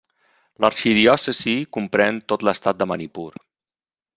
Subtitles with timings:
[0.63, 3.29] L'arxidiòcesi comprèn tot l'estat de Manipur.